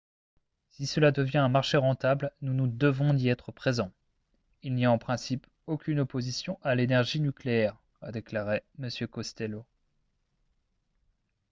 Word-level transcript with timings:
"""si 0.71 0.87
cela 0.87 1.11
devient 1.11 1.37
un 1.43 1.49
marché 1.49 1.77
rentable 1.77 2.31
nous 2.41 2.55
nous 2.55 2.65
devons 2.65 3.13
d'y 3.13 3.29
être 3.29 3.51
présent. 3.51 3.91
il 4.63 4.73
n'y 4.73 4.83
a 4.85 4.91
en 4.91 4.97
principe 4.97 5.45
aucune 5.67 5.99
opposition 5.99 6.57
à 6.63 6.73
l’énergie 6.73 7.19
nucléaire" 7.19 7.77
a 8.01 8.11
déclaré 8.11 8.63
m. 8.79 8.89
costello. 9.07 9.63